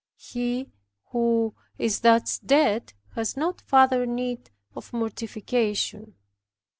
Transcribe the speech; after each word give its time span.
He 0.17 0.71
who 1.11 1.53
is 1.77 1.99
thus 1.99 2.39
dead 2.39 2.93
has 3.13 3.37
no 3.37 3.53
further 3.67 4.07
need 4.07 4.49
of 4.75 4.91
mortification. 4.93 6.15